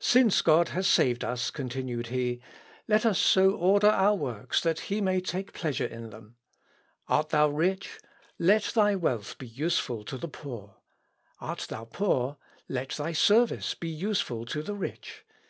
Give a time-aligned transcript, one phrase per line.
[0.00, 2.42] "Since God has saved us," continues he,
[2.86, 6.36] "let us so order our works that he may take pleasure in them.
[7.08, 7.98] Art thou rich,
[8.38, 10.76] let thy wealth be useful to the poor.
[11.40, 12.36] Art thou poor,
[12.68, 15.24] let thy service be useful to the rich.